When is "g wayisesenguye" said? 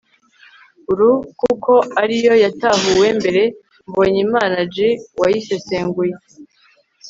4.73-6.15